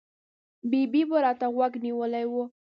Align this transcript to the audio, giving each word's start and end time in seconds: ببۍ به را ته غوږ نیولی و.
ببۍ 0.69 1.01
به 1.09 1.17
را 1.23 1.31
ته 1.39 1.47
غوږ 1.55 1.73
نیولی 1.85 2.25
و. 2.31 2.33